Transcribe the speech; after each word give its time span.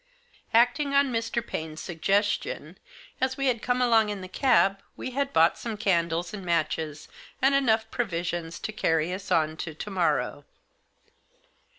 Acting 0.55 0.95
on 0.95 1.11
Mr. 1.13 1.45
Paine's 1.45 1.79
suggestion, 1.79 2.79
as 3.21 3.37
we 3.37 3.45
had 3.45 3.61
come 3.61 3.83
along 3.83 4.09
in 4.09 4.21
the 4.21 4.27
cab 4.27 4.81
we 4.97 5.11
had 5.11 5.31
bought 5.31 5.59
some 5.59 5.77
candles 5.77 6.33
and 6.33 6.43
matches, 6.43 7.07
and 7.39 7.53
enough 7.53 7.91
provisions 7.91 8.57
to 8.61 8.71
carry 8.71 9.13
us 9.13 9.31
on 9.31 9.57
to 9.57 9.75
to 9.75 9.89
morrow. 9.91 10.43